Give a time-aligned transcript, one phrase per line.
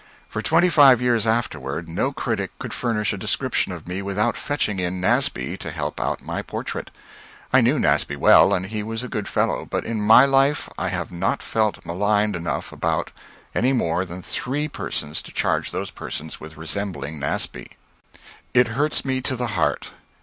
[0.27, 4.79] For twenty five years afterward, no critic could furnish a description of me without fetching
[4.79, 6.89] in Nasby to help out my portrait.
[7.53, 10.87] I knew Nasby well, and he was a good fellow, but in my life I
[10.87, 13.11] have not felt malignant enough about
[13.53, 17.67] any more than three persons to charge those persons with resembling Nasby.
[18.55, 19.91] It hurts me to the heart.